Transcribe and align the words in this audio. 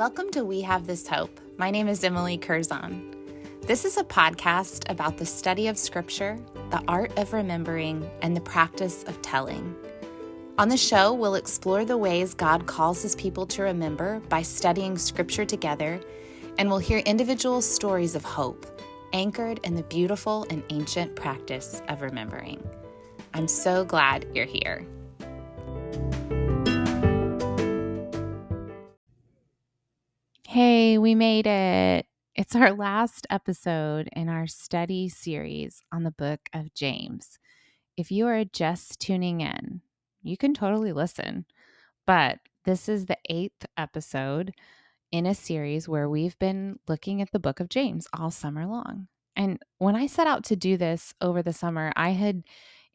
Welcome 0.00 0.30
to 0.30 0.46
We 0.46 0.62
Have 0.62 0.86
This 0.86 1.06
Hope. 1.06 1.42
My 1.58 1.70
name 1.70 1.86
is 1.86 2.02
Emily 2.02 2.38
Curzon. 2.38 3.14
This 3.66 3.84
is 3.84 3.98
a 3.98 4.02
podcast 4.02 4.90
about 4.90 5.18
the 5.18 5.26
study 5.26 5.68
of 5.68 5.76
Scripture, 5.76 6.38
the 6.70 6.82
art 6.88 7.18
of 7.18 7.34
remembering, 7.34 8.10
and 8.22 8.34
the 8.34 8.40
practice 8.40 9.02
of 9.02 9.20
telling. 9.20 9.76
On 10.56 10.70
the 10.70 10.76
show, 10.78 11.12
we'll 11.12 11.34
explore 11.34 11.84
the 11.84 11.98
ways 11.98 12.32
God 12.32 12.66
calls 12.66 13.02
his 13.02 13.14
people 13.14 13.44
to 13.48 13.62
remember 13.62 14.20
by 14.30 14.40
studying 14.40 14.96
Scripture 14.96 15.44
together, 15.44 16.00
and 16.56 16.70
we'll 16.70 16.78
hear 16.78 17.00
individual 17.00 17.60
stories 17.60 18.14
of 18.14 18.24
hope 18.24 18.80
anchored 19.12 19.60
in 19.64 19.74
the 19.74 19.82
beautiful 19.82 20.46
and 20.48 20.62
ancient 20.70 21.14
practice 21.14 21.82
of 21.88 22.00
remembering. 22.00 22.66
I'm 23.34 23.48
so 23.48 23.84
glad 23.84 24.26
you're 24.32 24.46
here. 24.46 24.86
Hey, 30.52 30.98
we 30.98 31.14
made 31.14 31.46
it. 31.46 32.06
It's 32.34 32.56
our 32.56 32.72
last 32.72 33.24
episode 33.30 34.08
in 34.16 34.28
our 34.28 34.48
study 34.48 35.08
series 35.08 35.80
on 35.92 36.02
the 36.02 36.10
book 36.10 36.40
of 36.52 36.74
James. 36.74 37.38
If 37.96 38.10
you 38.10 38.26
are 38.26 38.44
just 38.44 38.98
tuning 38.98 39.42
in, 39.42 39.80
you 40.24 40.36
can 40.36 40.52
totally 40.52 40.92
listen. 40.92 41.44
But 42.04 42.40
this 42.64 42.88
is 42.88 43.06
the 43.06 43.16
eighth 43.28 43.64
episode 43.76 44.52
in 45.12 45.24
a 45.24 45.36
series 45.36 45.88
where 45.88 46.08
we've 46.08 46.36
been 46.40 46.80
looking 46.88 47.22
at 47.22 47.30
the 47.30 47.38
book 47.38 47.60
of 47.60 47.68
James 47.68 48.08
all 48.12 48.32
summer 48.32 48.66
long. 48.66 49.06
And 49.36 49.60
when 49.78 49.94
I 49.94 50.08
set 50.08 50.26
out 50.26 50.42
to 50.46 50.56
do 50.56 50.76
this 50.76 51.14
over 51.20 51.44
the 51.44 51.52
summer, 51.52 51.92
I 51.94 52.08
had 52.08 52.42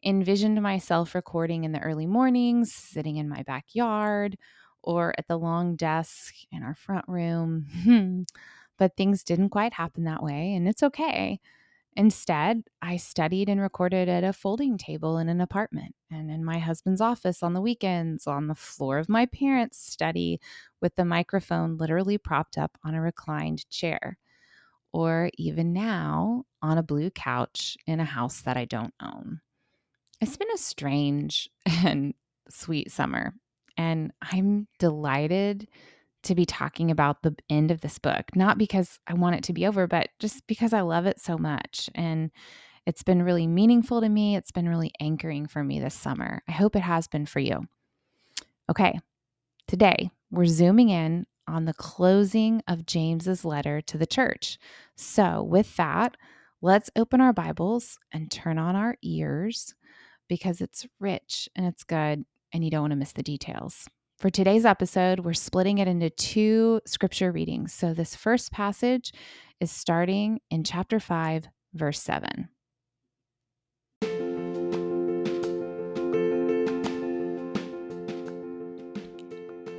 envisioned 0.04 0.60
myself 0.60 1.14
recording 1.14 1.64
in 1.64 1.72
the 1.72 1.80
early 1.80 2.06
mornings, 2.06 2.70
sitting 2.74 3.16
in 3.16 3.30
my 3.30 3.44
backyard 3.44 4.36
or 4.86 5.14
at 5.18 5.28
the 5.28 5.36
long 5.36 5.76
desk 5.76 6.34
in 6.50 6.62
our 6.62 6.74
front 6.74 7.04
room. 7.08 7.66
Hmm, 7.82 8.22
but 8.78 8.96
things 8.96 9.24
didn't 9.24 9.50
quite 9.50 9.74
happen 9.74 10.04
that 10.04 10.22
way, 10.22 10.54
and 10.54 10.68
it's 10.68 10.82
okay. 10.82 11.40
Instead, 11.96 12.64
I 12.82 12.98
studied 12.98 13.48
and 13.48 13.58
recorded 13.58 14.06
at 14.08 14.22
a 14.22 14.34
folding 14.34 14.76
table 14.76 15.16
in 15.16 15.30
an 15.30 15.40
apartment 15.40 15.94
and 16.10 16.30
in 16.30 16.44
my 16.44 16.58
husband's 16.58 17.00
office 17.00 17.42
on 17.42 17.54
the 17.54 17.60
weekends, 17.60 18.26
on 18.26 18.48
the 18.48 18.54
floor 18.54 18.98
of 18.98 19.08
my 19.08 19.24
parents' 19.24 19.78
study, 19.78 20.38
with 20.82 20.94
the 20.96 21.06
microphone 21.06 21.78
literally 21.78 22.18
propped 22.18 22.58
up 22.58 22.76
on 22.84 22.94
a 22.94 23.00
reclined 23.00 23.68
chair, 23.70 24.18
or 24.92 25.30
even 25.38 25.72
now 25.72 26.44
on 26.60 26.76
a 26.76 26.82
blue 26.82 27.10
couch 27.10 27.78
in 27.86 27.98
a 27.98 28.04
house 28.04 28.42
that 28.42 28.58
I 28.58 28.66
don't 28.66 28.94
own. 29.02 29.40
It's 30.20 30.36
been 30.36 30.50
a 30.54 30.58
strange 30.58 31.48
and 31.66 32.12
sweet 32.50 32.92
summer. 32.92 33.34
And 33.76 34.12
I'm 34.22 34.68
delighted 34.78 35.68
to 36.24 36.34
be 36.34 36.44
talking 36.44 36.90
about 36.90 37.22
the 37.22 37.36
end 37.48 37.70
of 37.70 37.80
this 37.80 37.98
book, 37.98 38.24
not 38.34 38.58
because 38.58 38.98
I 39.06 39.14
want 39.14 39.36
it 39.36 39.44
to 39.44 39.52
be 39.52 39.66
over, 39.66 39.86
but 39.86 40.08
just 40.18 40.46
because 40.46 40.72
I 40.72 40.80
love 40.80 41.06
it 41.06 41.20
so 41.20 41.38
much. 41.38 41.88
And 41.94 42.30
it's 42.84 43.02
been 43.02 43.22
really 43.22 43.46
meaningful 43.46 44.00
to 44.00 44.08
me. 44.08 44.36
It's 44.36 44.50
been 44.50 44.68
really 44.68 44.92
anchoring 45.00 45.46
for 45.46 45.62
me 45.62 45.80
this 45.80 45.94
summer. 45.94 46.42
I 46.48 46.52
hope 46.52 46.76
it 46.76 46.82
has 46.82 47.06
been 47.06 47.26
for 47.26 47.40
you. 47.40 47.66
Okay, 48.68 48.98
today 49.68 50.10
we're 50.30 50.46
zooming 50.46 50.88
in 50.88 51.26
on 51.48 51.64
the 51.64 51.74
closing 51.74 52.62
of 52.66 52.86
James's 52.86 53.44
letter 53.44 53.80
to 53.82 53.96
the 53.98 54.06
church. 54.06 54.58
So, 54.96 55.42
with 55.42 55.76
that, 55.76 56.16
let's 56.60 56.90
open 56.96 57.20
our 57.20 57.32
Bibles 57.32 57.98
and 58.12 58.30
turn 58.30 58.58
on 58.58 58.74
our 58.74 58.96
ears 59.02 59.74
because 60.28 60.60
it's 60.60 60.86
rich 60.98 61.48
and 61.54 61.66
it's 61.66 61.84
good 61.84 62.24
and 62.52 62.64
you 62.64 62.70
don't 62.70 62.82
want 62.82 62.92
to 62.92 62.96
miss 62.96 63.12
the 63.12 63.22
details. 63.22 63.88
For 64.18 64.30
today's 64.30 64.64
episode, 64.64 65.20
we're 65.20 65.34
splitting 65.34 65.78
it 65.78 65.88
into 65.88 66.08
two 66.08 66.80
scripture 66.86 67.30
readings. 67.30 67.74
So, 67.74 67.92
this 67.92 68.16
first 68.16 68.50
passage 68.50 69.12
is 69.60 69.70
starting 69.70 70.40
in 70.50 70.64
chapter 70.64 70.98
5, 70.98 71.48
verse 71.74 72.00
7. 72.00 72.48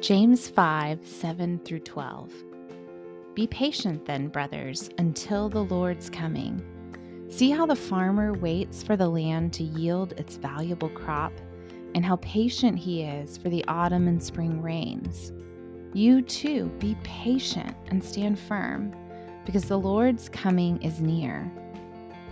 James 0.01 0.47
5, 0.47 1.05
7 1.05 1.59
through 1.65 1.79
12. 1.79 2.31
Be 3.33 3.47
patient 3.47 4.05
then, 4.05 4.27
brothers, 4.27 4.89
until 4.99 5.49
the 5.49 5.63
Lord's 5.63 6.09
coming. 6.09 6.63
See 7.29 7.49
how 7.49 7.65
the 7.65 7.75
farmer 7.75 8.33
waits 8.33 8.83
for 8.83 8.95
the 8.95 9.09
land 9.09 9.51
to 9.53 9.63
yield 9.63 10.13
its 10.13 10.37
valuable 10.37 10.89
crop 10.89 11.33
and 11.97 12.05
how 12.05 12.17
patient 12.17 12.77
He 12.77 13.01
is 13.01 13.39
for 13.39 13.49
the 13.49 13.65
autumn 13.67 14.07
and 14.07 14.21
spring 14.21 14.61
rains. 14.61 15.33
You 15.93 16.21
too 16.21 16.65
be 16.77 16.95
patient 17.01 17.75
and 17.87 18.03
stand 18.03 18.37
firm, 18.37 18.95
because 19.45 19.65
the 19.65 19.79
Lord's 19.79 20.29
coming 20.29 20.79
is 20.83 21.01
near. 21.01 21.51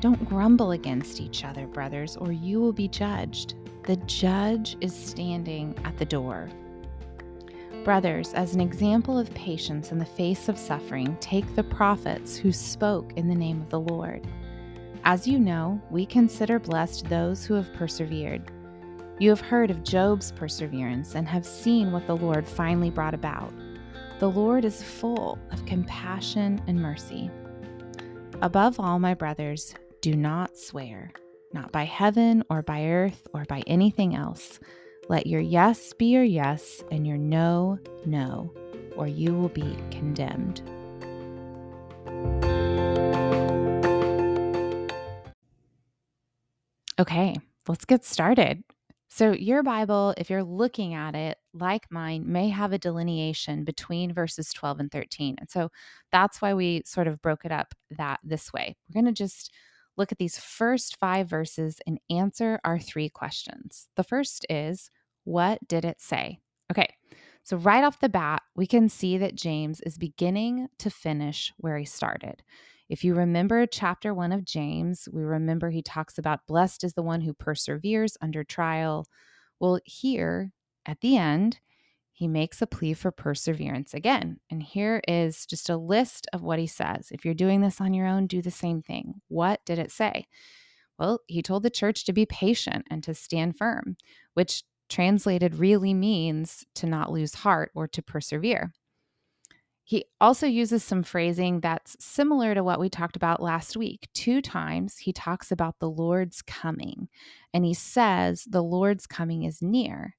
Don't 0.01 0.23
grumble 0.29 0.73
against 0.73 1.19
each 1.19 1.43
other, 1.43 1.65
brothers, 1.65 2.15
or 2.15 2.31
you 2.31 2.61
will 2.61 2.73
be 2.73 2.87
judged. 2.87 3.55
The 3.85 3.95
judge 3.95 4.77
is 4.81 4.93
standing 4.95 5.75
at 5.83 5.97
the 5.97 6.05
door. 6.05 6.47
Brothers, 7.83 8.35
as 8.35 8.53
an 8.53 8.61
example 8.61 9.17
of 9.17 9.33
patience 9.33 9.91
in 9.91 9.97
the 9.97 10.05
face 10.05 10.47
of 10.47 10.59
suffering, 10.59 11.17
take 11.19 11.55
the 11.55 11.63
prophets 11.63 12.37
who 12.37 12.51
spoke 12.51 13.13
in 13.13 13.27
the 13.27 13.33
name 13.33 13.61
of 13.61 13.71
the 13.71 13.79
Lord. 13.79 14.27
As 15.05 15.27
you 15.27 15.39
know, 15.39 15.81
we 15.89 16.05
consider 16.05 16.59
blessed 16.59 17.09
those 17.09 17.45
who 17.45 17.55
have 17.55 17.73
persevered. 17.73 18.51
You 19.17 19.29
have 19.29 19.39
heard 19.39 19.71
of 19.71 19.81
Job's 19.81 20.33
perseverance 20.33 21.15
and 21.15 21.25
have 21.25 21.45
seen 21.45 21.93
what 21.93 22.05
the 22.05 22.17
Lord 22.17 22.45
finally 22.45 22.89
brought 22.89 23.13
about. 23.13 23.53
The 24.19 24.29
Lord 24.29 24.65
is 24.65 24.83
full 24.83 25.39
of 25.51 25.65
compassion 25.65 26.61
and 26.67 26.81
mercy. 26.81 27.31
Above 28.41 28.77
all, 28.77 28.99
my 28.99 29.13
brothers, 29.13 29.73
do 30.01 30.17
not 30.17 30.57
swear, 30.57 31.13
not 31.53 31.71
by 31.71 31.85
heaven 31.85 32.43
or 32.49 32.61
by 32.61 32.87
earth 32.87 33.25
or 33.33 33.45
by 33.45 33.63
anything 33.67 34.15
else. 34.15 34.59
Let 35.07 35.27
your 35.27 35.39
yes 35.39 35.93
be 35.93 36.07
your 36.07 36.23
yes 36.23 36.83
and 36.91 37.07
your 37.07 37.17
no, 37.17 37.79
no, 38.05 38.53
or 38.97 39.07
you 39.07 39.33
will 39.33 39.47
be 39.47 39.77
condemned. 39.91 40.61
Okay, 46.99 47.37
let's 47.69 47.85
get 47.85 48.03
started. 48.03 48.61
So, 49.07 49.31
your 49.31 49.63
Bible, 49.63 50.13
if 50.17 50.29
you're 50.29 50.43
looking 50.43 50.93
at 50.93 51.15
it 51.15 51.37
like 51.53 51.89
mine, 51.91 52.23
may 52.25 52.49
have 52.49 52.73
a 52.73 52.77
delineation 52.77 53.63
between 53.63 54.13
verses 54.13 54.51
12 54.53 54.79
and 54.81 54.91
13. 54.91 55.35
And 55.39 55.49
so 55.49 55.69
that's 56.11 56.41
why 56.41 56.53
we 56.53 56.81
sort 56.85 57.07
of 57.07 57.21
broke 57.21 57.45
it 57.45 57.51
up 57.51 57.73
that 57.91 58.19
this 58.23 58.51
way. 58.51 58.75
We're 58.89 59.01
going 59.01 59.13
to 59.13 59.17
just 59.17 59.51
look 59.95 60.11
at 60.11 60.17
these 60.17 60.37
first 60.37 60.97
five 60.97 61.29
verses 61.29 61.79
and 61.87 61.99
answer 62.09 62.59
our 62.65 62.79
three 62.79 63.09
questions. 63.09 63.87
The 63.95 64.03
first 64.03 64.45
is, 64.49 64.89
What 65.23 65.65
did 65.67 65.85
it 65.85 66.01
say? 66.01 66.39
Okay, 66.71 66.89
so 67.43 67.57
right 67.57 67.83
off 67.83 67.99
the 67.99 68.09
bat, 68.09 68.41
we 68.55 68.65
can 68.65 68.89
see 68.89 69.19
that 69.19 69.35
James 69.35 69.79
is 69.81 69.97
beginning 69.99 70.67
to 70.79 70.89
finish 70.89 71.53
where 71.57 71.77
he 71.77 71.85
started. 71.85 72.43
If 72.87 73.03
you 73.03 73.15
remember 73.15 73.65
chapter 73.65 74.13
one 74.13 74.31
of 74.31 74.45
James, 74.45 75.07
we 75.11 75.23
remember 75.23 75.69
he 75.69 75.81
talks 75.81 76.17
about 76.17 76.45
blessed 76.47 76.83
is 76.83 76.93
the 76.93 77.01
one 77.01 77.21
who 77.21 77.33
perseveres 77.33 78.17
under 78.21 78.43
trial. 78.43 79.07
Well, 79.59 79.79
here 79.85 80.51
at 80.85 81.01
the 81.01 81.17
end, 81.17 81.59
he 82.11 82.27
makes 82.27 82.61
a 82.61 82.67
plea 82.67 82.93
for 82.93 83.11
perseverance 83.11 83.93
again. 83.93 84.39
And 84.49 84.61
here 84.61 85.01
is 85.07 85.45
just 85.45 85.69
a 85.69 85.75
list 85.75 86.27
of 86.31 86.43
what 86.43 86.59
he 86.59 86.67
says. 86.67 87.09
If 87.11 87.25
you're 87.25 87.33
doing 87.33 87.61
this 87.61 87.81
on 87.81 87.93
your 87.93 88.07
own, 88.07 88.27
do 88.27 88.41
the 88.41 88.51
same 88.51 88.81
thing. 88.81 89.15
What 89.27 89.65
did 89.65 89.79
it 89.79 89.91
say? 89.91 90.25
Well, 90.97 91.19
he 91.27 91.41
told 91.41 91.63
the 91.63 91.69
church 91.69 92.05
to 92.05 92.13
be 92.13 92.25
patient 92.25 92.85
and 92.89 93.03
to 93.03 93.13
stand 93.13 93.57
firm, 93.57 93.97
which 94.33 94.63
translated 94.87 95.55
really 95.55 95.93
means 95.93 96.63
to 96.75 96.85
not 96.85 97.11
lose 97.11 97.33
heart 97.33 97.71
or 97.75 97.87
to 97.89 98.01
persevere. 98.01 98.71
He 99.87 100.05
also 100.19 100.47
uses 100.47 100.83
some 100.83 101.03
phrasing 101.03 101.59
that's 101.59 101.95
similar 102.03 102.55
to 102.55 102.63
what 102.63 102.79
we 102.79 102.89
talked 102.89 103.15
about 103.15 103.39
last 103.39 103.77
week. 103.77 104.09
Two 104.15 104.41
times 104.41 104.97
he 104.97 105.13
talks 105.13 105.51
about 105.51 105.77
the 105.77 105.89
Lord's 105.89 106.41
coming, 106.41 107.07
and 107.53 107.63
he 107.63 107.75
says 107.75 108.45
the 108.49 108.63
Lord's 108.63 109.05
coming 109.05 109.43
is 109.43 109.61
near. 109.61 110.15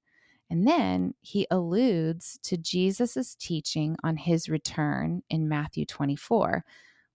And 0.48 0.68
then 0.68 1.14
he 1.20 1.48
alludes 1.50 2.38
to 2.44 2.56
Jesus' 2.56 3.34
teaching 3.34 3.96
on 4.04 4.16
his 4.16 4.48
return 4.48 5.22
in 5.28 5.48
Matthew 5.48 5.84
24 5.84 6.64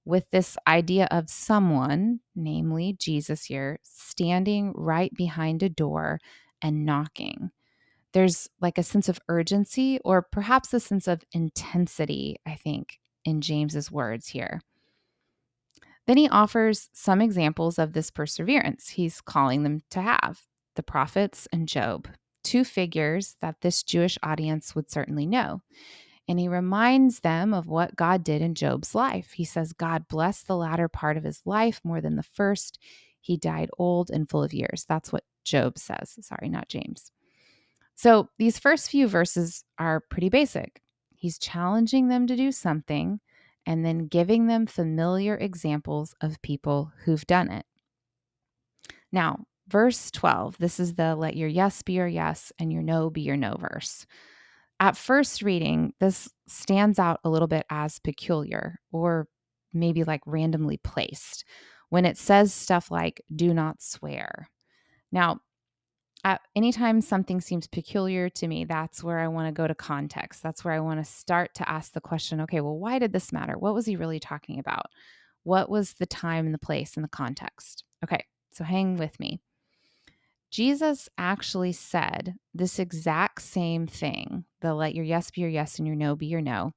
with 0.04 0.30
this 0.32 0.58
idea 0.68 1.08
of 1.10 1.30
someone, 1.30 2.20
namely 2.36 2.98
Jesus 3.00 3.46
here, 3.46 3.80
standing 3.84 4.74
right 4.76 5.14
behind 5.16 5.64
a 5.64 5.70
door 5.70 6.20
and 6.62 6.86
knocking 6.86 7.52
there's 8.14 8.50
like 8.60 8.78
a 8.78 8.84
sense 8.84 9.10
of 9.10 9.20
urgency 9.30 10.00
or 10.04 10.22
perhaps 10.22 10.74
a 10.74 10.80
sense 10.80 11.08
of 11.08 11.24
intensity, 11.32 12.38
I 12.46 12.56
think, 12.56 13.00
in 13.26 13.42
James's 13.42 13.92
words 13.92 14.28
here. 14.28 14.62
Then 16.08 16.18
he 16.18 16.30
offers 16.30 16.90
some 16.94 17.22
examples 17.22 17.78
of 17.78 17.94
this 17.94 18.12
perseverance 18.12 18.90
he's 18.90 19.22
calling 19.22 19.64
them 19.64 19.82
to 19.92 20.02
have 20.02 20.42
the 20.76 20.84
prophets 20.84 21.48
and 21.54 21.68
Job, 21.68 22.08
two 22.44 22.64
figures 22.64 23.36
that 23.42 23.62
this 23.62 23.84
Jewish 23.84 24.18
audience 24.24 24.76
would 24.76 24.90
certainly 24.90 25.26
know. 25.26 25.62
And 26.28 26.40
he 26.40 26.48
reminds 26.48 27.20
them 27.20 27.54
of 27.54 27.68
what 27.68 27.96
God 27.96 28.24
did 28.24 28.42
in 28.42 28.56
Job's 28.56 28.96
life. 28.96 29.32
He 29.32 29.44
says, 29.44 29.74
God 29.74 30.08
blessed 30.08 30.48
the 30.48 30.56
latter 30.56 30.88
part 30.88 31.18
of 31.18 31.24
his 31.24 31.42
life 31.46 31.82
more 31.84 32.00
than 32.00 32.16
the 32.16 32.24
first. 32.24 32.80
He 33.20 33.38
died 33.38 33.70
old 33.78 34.10
and 34.10 34.30
full 34.30 34.44
of 34.44 34.54
years. 34.54 34.86
That's 34.88 35.12
what 35.12 35.24
Job 35.44 35.78
says. 35.78 36.18
Sorry, 36.22 36.50
not 36.50 36.70
James. 36.70 37.12
So 38.02 38.30
these 38.40 38.58
first 38.58 38.90
few 38.90 39.08
verses 39.08 39.64
are 39.78 40.00
pretty 40.00 40.30
basic. 40.30 40.82
He's 41.12 41.38
challenging 41.38 42.08
them 42.08 42.26
to 42.26 42.36
do 42.36 42.52
something 42.52 43.20
and 43.68 43.86
then 43.86 44.08
giving 44.08 44.48
them 44.48 44.66
familiar 44.66 45.38
examples 45.38 46.16
of 46.20 46.42
people 46.42 46.92
who've 47.06 47.28
done 47.28 47.52
it. 47.52 47.64
Now, 49.12 49.46
verse 49.68 50.10
12, 50.10 50.58
this 50.58 50.80
is 50.80 50.96
the 50.96 51.16
let 51.16 51.36
your 51.36 51.48
yes 51.48 51.84
be 51.84 51.94
your 51.94 52.08
yes 52.08 52.52
and 52.58 52.74
your 52.74 52.82
no 52.82 53.12
be 53.12 53.22
your 53.22 53.38
no 53.38 53.56
verse. 53.60 54.08
At 54.80 54.98
first 54.98 55.44
reading, 55.44 55.94
this 56.00 56.28
stands 56.48 56.98
out 56.98 57.20
a 57.24 57.30
little 57.30 57.48
bit 57.48 57.68
as 57.70 58.00
peculiar 58.00 58.80
or 58.92 59.28
maybe 59.74 60.06
like 60.06 60.22
randomly 60.26 60.78
placed 60.78 61.46
when 61.90 62.06
it 62.06 62.18
says 62.18 62.52
stuff 62.52 62.90
like, 62.90 63.22
do 63.36 63.54
not 63.54 63.80
swear. 63.80 64.50
Now, 65.12 65.42
anytime 66.56 67.02
something 67.02 67.42
seems 67.42 67.68
peculiar 67.68 68.30
to 68.30 68.48
me, 68.48 68.66
that's 68.66 69.04
where 69.04 69.20
I 69.20 69.28
want 69.28 69.48
to 69.48 69.52
go 69.52 69.68
to 69.68 69.76
context. 69.76 70.44
That's 70.44 70.64
where 70.64 70.74
I 70.74 70.80
want 70.80 71.04
to 71.04 71.12
start 71.12 71.54
to 71.56 71.70
ask 71.70 71.94
the 71.94 72.02
question 72.02 72.42
okay, 72.42 72.62
well, 72.62 72.78
why 72.78 73.00
did 73.00 73.14
this 73.14 73.32
matter? 73.32 73.58
What 73.58 73.74
was 73.74 73.86
he 73.86 73.96
really 73.96 74.20
talking 74.20 74.60
about? 74.60 74.88
What 75.44 75.70
was 75.70 75.94
the 75.94 76.06
time 76.06 76.46
and 76.46 76.54
the 76.54 76.60
place 76.60 76.96
and 76.96 77.04
the 77.04 77.10
context? 77.10 77.84
Okay, 78.04 78.24
so 78.52 78.64
hang 78.64 78.98
with 78.98 79.20
me. 79.20 79.40
Jesus 80.52 81.08
actually 81.18 81.72
said 81.72 82.36
this 82.54 82.78
exact 82.78 83.42
same 83.42 83.88
thing 83.88 84.44
the 84.60 84.74
let 84.74 84.94
your 84.94 85.06
yes 85.06 85.32
be 85.32 85.42
your 85.42 85.50
yes 85.50 85.80
and 85.80 85.88
your 85.88 85.96
no 85.96 86.16
be 86.16 86.28
your 86.28 86.42
no, 86.42 86.74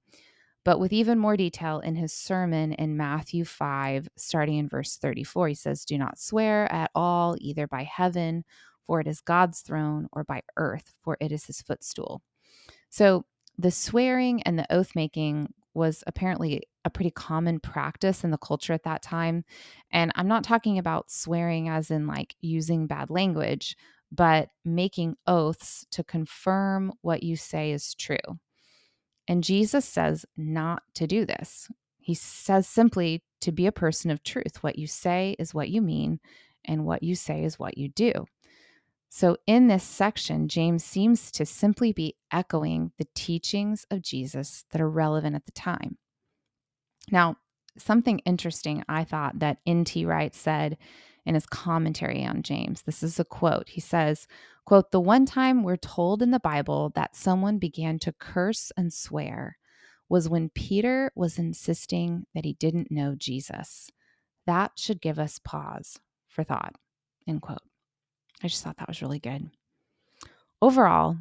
but 0.64 0.80
with 0.80 0.92
even 0.92 1.18
more 1.18 1.36
detail 1.36 1.80
in 1.80 1.94
his 1.94 2.12
sermon 2.12 2.72
in 2.72 2.96
Matthew 2.96 3.44
5, 3.44 4.08
starting 4.16 4.56
in 4.56 4.68
verse 4.68 4.96
34. 4.96 5.48
He 5.48 5.54
says, 5.54 5.84
Do 5.84 5.98
not 5.98 6.18
swear 6.18 6.72
at 6.72 6.90
all, 6.94 7.36
either 7.38 7.66
by 7.66 7.82
heaven 7.82 8.44
for 8.86 9.00
it 9.00 9.06
is 9.06 9.20
God's 9.20 9.60
throne, 9.60 10.08
or 10.12 10.24
by 10.24 10.42
earth, 10.56 10.94
for 11.02 11.16
it 11.20 11.32
is 11.32 11.46
his 11.46 11.62
footstool. 11.62 12.22
So 12.90 13.24
the 13.58 13.70
swearing 13.70 14.42
and 14.42 14.58
the 14.58 14.72
oath 14.72 14.92
making 14.94 15.52
was 15.74 16.04
apparently 16.06 16.62
a 16.84 16.90
pretty 16.90 17.10
common 17.10 17.60
practice 17.60 18.24
in 18.24 18.30
the 18.30 18.38
culture 18.38 18.72
at 18.72 18.84
that 18.84 19.02
time. 19.02 19.44
And 19.90 20.12
I'm 20.14 20.28
not 20.28 20.44
talking 20.44 20.78
about 20.78 21.10
swearing 21.10 21.68
as 21.68 21.90
in 21.90 22.06
like 22.06 22.36
using 22.40 22.86
bad 22.86 23.10
language, 23.10 23.76
but 24.12 24.48
making 24.64 25.16
oaths 25.26 25.84
to 25.90 26.04
confirm 26.04 26.92
what 27.00 27.22
you 27.22 27.36
say 27.36 27.72
is 27.72 27.94
true. 27.94 28.16
And 29.26 29.42
Jesus 29.42 29.84
says 29.84 30.26
not 30.36 30.82
to 30.94 31.06
do 31.06 31.24
this. 31.24 31.68
He 31.98 32.14
says 32.14 32.68
simply 32.68 33.22
to 33.40 33.50
be 33.50 33.66
a 33.66 33.72
person 33.72 34.10
of 34.10 34.22
truth. 34.22 34.62
What 34.62 34.78
you 34.78 34.86
say 34.86 35.34
is 35.38 35.54
what 35.54 35.70
you 35.70 35.80
mean, 35.80 36.20
and 36.64 36.84
what 36.84 37.02
you 37.02 37.14
say 37.14 37.44
is 37.44 37.58
what 37.58 37.78
you 37.78 37.88
do. 37.88 38.12
So, 39.16 39.36
in 39.46 39.68
this 39.68 39.84
section, 39.84 40.48
James 40.48 40.82
seems 40.82 41.30
to 41.30 41.46
simply 41.46 41.92
be 41.92 42.16
echoing 42.32 42.90
the 42.98 43.06
teachings 43.14 43.86
of 43.88 44.02
Jesus 44.02 44.64
that 44.72 44.80
are 44.80 44.90
relevant 44.90 45.36
at 45.36 45.46
the 45.46 45.52
time. 45.52 45.98
Now, 47.12 47.36
something 47.78 48.18
interesting 48.26 48.82
I 48.88 49.04
thought 49.04 49.38
that 49.38 49.58
N.T. 49.64 50.04
Wright 50.04 50.34
said 50.34 50.78
in 51.24 51.36
his 51.36 51.46
commentary 51.46 52.24
on 52.24 52.42
James. 52.42 52.82
This 52.82 53.04
is 53.04 53.20
a 53.20 53.24
quote. 53.24 53.68
He 53.68 53.80
says, 53.80 54.26
quote, 54.64 54.90
"The 54.90 54.98
one 54.98 55.26
time 55.26 55.62
we're 55.62 55.76
told 55.76 56.20
in 56.20 56.32
the 56.32 56.40
Bible 56.40 56.90
that 56.96 57.14
someone 57.14 57.58
began 57.58 58.00
to 58.00 58.12
curse 58.12 58.72
and 58.76 58.92
swear 58.92 59.58
was 60.08 60.28
when 60.28 60.48
Peter 60.48 61.12
was 61.14 61.38
insisting 61.38 62.26
that 62.34 62.44
he 62.44 62.54
didn't 62.54 62.90
know 62.90 63.14
Jesus. 63.14 63.92
That 64.44 64.72
should 64.74 65.00
give 65.00 65.20
us 65.20 65.38
pause 65.38 66.00
for 66.26 66.42
thought." 66.42 66.74
End 67.28 67.42
quote. 67.42 67.62
I 68.44 68.48
just 68.48 68.62
thought 68.62 68.76
that 68.76 68.88
was 68.88 69.00
really 69.00 69.18
good. 69.18 69.50
Overall, 70.60 71.16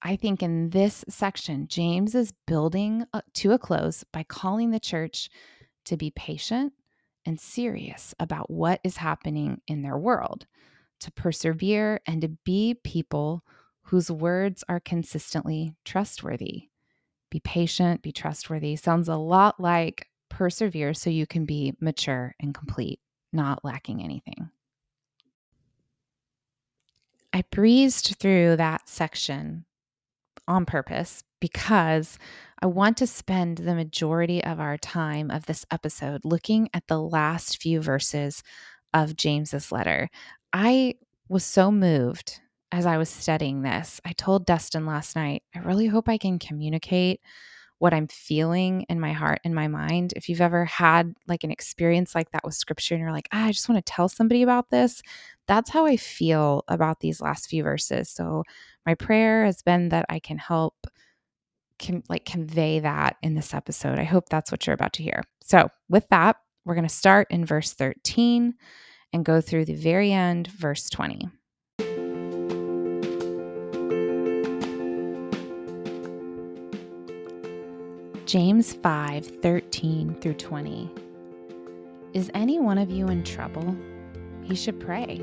I 0.00 0.14
think 0.14 0.44
in 0.44 0.70
this 0.70 1.04
section, 1.08 1.66
James 1.66 2.14
is 2.14 2.32
building 2.46 3.04
to 3.34 3.52
a 3.52 3.58
close 3.58 4.04
by 4.12 4.22
calling 4.22 4.70
the 4.70 4.78
church 4.78 5.28
to 5.86 5.96
be 5.96 6.12
patient 6.12 6.72
and 7.26 7.40
serious 7.40 8.14
about 8.20 8.48
what 8.48 8.80
is 8.84 8.96
happening 8.96 9.60
in 9.66 9.82
their 9.82 9.98
world, 9.98 10.46
to 11.00 11.10
persevere 11.12 12.00
and 12.06 12.22
to 12.22 12.28
be 12.44 12.74
people 12.84 13.42
whose 13.82 14.10
words 14.10 14.62
are 14.68 14.80
consistently 14.80 15.74
trustworthy. 15.84 16.68
Be 17.30 17.40
patient, 17.40 18.02
be 18.02 18.12
trustworthy 18.12 18.76
sounds 18.76 19.08
a 19.08 19.16
lot 19.16 19.58
like 19.58 20.06
persevere 20.28 20.94
so 20.94 21.10
you 21.10 21.26
can 21.26 21.44
be 21.44 21.74
mature 21.80 22.34
and 22.40 22.54
complete, 22.54 23.00
not 23.32 23.64
lacking 23.64 24.02
anything. 24.02 24.50
I 27.38 27.44
breezed 27.52 28.16
through 28.18 28.56
that 28.56 28.88
section 28.88 29.64
on 30.48 30.66
purpose 30.66 31.22
because 31.40 32.18
I 32.60 32.66
want 32.66 32.96
to 32.96 33.06
spend 33.06 33.58
the 33.58 33.76
majority 33.76 34.42
of 34.42 34.58
our 34.58 34.76
time 34.76 35.30
of 35.30 35.46
this 35.46 35.64
episode 35.70 36.22
looking 36.24 36.68
at 36.74 36.88
the 36.88 37.00
last 37.00 37.62
few 37.62 37.80
verses 37.80 38.42
of 38.92 39.14
James's 39.14 39.70
letter. 39.70 40.10
I 40.52 40.94
was 41.28 41.44
so 41.44 41.70
moved 41.70 42.40
as 42.72 42.86
I 42.86 42.98
was 42.98 43.08
studying 43.08 43.62
this. 43.62 44.00
I 44.04 44.14
told 44.14 44.44
Dustin 44.44 44.84
last 44.84 45.14
night, 45.14 45.44
I 45.54 45.60
really 45.60 45.86
hope 45.86 46.08
I 46.08 46.18
can 46.18 46.40
communicate 46.40 47.20
what 47.78 47.94
I'm 47.94 48.08
feeling 48.08 48.84
in 48.88 48.98
my 48.98 49.12
heart 49.12 49.40
and 49.44 49.54
my 49.54 49.68
mind. 49.68 50.12
If 50.16 50.28
you've 50.28 50.40
ever 50.40 50.64
had 50.64 51.14
like 51.26 51.44
an 51.44 51.50
experience 51.50 52.14
like 52.14 52.30
that 52.32 52.44
with 52.44 52.54
scripture 52.54 52.94
and 52.94 53.02
you're 53.02 53.12
like, 53.12 53.28
ah, 53.32 53.46
I 53.46 53.52
just 53.52 53.68
want 53.68 53.84
to 53.84 53.92
tell 53.92 54.08
somebody 54.08 54.42
about 54.42 54.70
this, 54.70 55.02
that's 55.46 55.70
how 55.70 55.86
I 55.86 55.96
feel 55.96 56.64
about 56.68 57.00
these 57.00 57.20
last 57.20 57.48
few 57.48 57.62
verses. 57.62 58.10
So 58.10 58.42
my 58.84 58.94
prayer 58.94 59.44
has 59.44 59.62
been 59.62 59.90
that 59.90 60.06
I 60.08 60.18
can 60.18 60.38
help 60.38 60.74
can 61.78 62.02
like 62.08 62.24
convey 62.24 62.80
that 62.80 63.16
in 63.22 63.34
this 63.34 63.54
episode. 63.54 63.98
I 63.98 64.04
hope 64.04 64.28
that's 64.28 64.50
what 64.50 64.66
you're 64.66 64.74
about 64.74 64.94
to 64.94 65.02
hear. 65.02 65.22
So, 65.44 65.68
with 65.88 66.08
that, 66.08 66.36
we're 66.64 66.74
going 66.74 66.88
to 66.88 66.94
start 66.94 67.28
in 67.30 67.44
verse 67.44 67.72
13 67.72 68.54
and 69.12 69.24
go 69.24 69.40
through 69.40 69.64
the 69.64 69.74
very 69.74 70.12
end, 70.12 70.48
verse 70.48 70.90
20. 70.90 71.28
James 78.28 78.74
5 78.74 79.40
13 79.40 80.20
through 80.20 80.34
20. 80.34 80.90
Is 82.12 82.30
any 82.34 82.58
one 82.58 82.76
of 82.76 82.90
you 82.90 83.06
in 83.06 83.24
trouble? 83.24 83.74
He 84.42 84.54
should 84.54 84.78
pray. 84.78 85.18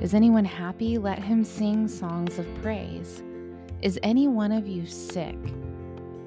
Is 0.00 0.14
anyone 0.14 0.44
happy? 0.44 0.98
Let 0.98 1.20
him 1.20 1.44
sing 1.44 1.86
songs 1.86 2.40
of 2.40 2.46
praise. 2.60 3.22
Is 3.82 4.00
any 4.02 4.26
one 4.26 4.50
of 4.50 4.66
you 4.66 4.84
sick? 4.84 5.36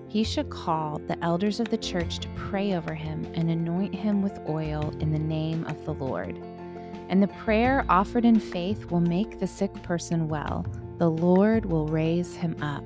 He 0.08 0.24
should 0.24 0.50
call 0.50 1.02
the 1.10 1.22
elders 1.22 1.60
of 1.60 1.68
the 1.68 1.78
church 1.78 2.20
to 2.20 2.30
pray 2.38 2.74
over 2.76 2.94
him 2.94 3.30
and 3.34 3.52
anoint 3.52 3.94
him 3.94 4.22
with 4.22 4.40
oil 4.48 4.96
in 5.02 5.12
the 5.12 5.20
name 5.20 5.66
of 5.66 5.84
the 5.84 5.94
Lord. 5.94 6.42
And 7.10 7.22
the 7.22 7.36
prayer 7.44 7.84
offered 7.90 8.24
in 8.24 8.40
faith 8.40 8.86
will 8.86 9.02
make 9.02 9.42
the 9.42 9.48
sick 9.48 9.74
person 9.84 10.30
well. 10.30 10.66
The 11.00 11.12
Lord 11.12 11.66
will 11.66 11.88
raise 11.88 12.34
him 12.34 12.56
up. 12.62 12.86